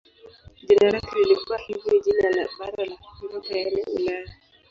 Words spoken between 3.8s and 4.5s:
Ulaya.